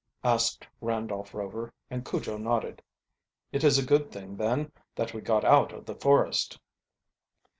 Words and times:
asked 0.23 0.67
Randolph 0.81 1.31
Rover, 1.31 1.71
and 1.91 2.03
Cujo 2.03 2.35
nodded. 2.35 2.81
"It 3.51 3.63
is 3.63 3.77
a 3.77 3.85
good 3.85 4.11
thing, 4.11 4.35
then, 4.35 4.71
that 4.95 5.13
we 5.13 5.21
got 5.21 5.45
out 5.45 5.71
of 5.73 5.85
the 5.85 5.93
forest." 5.93 6.59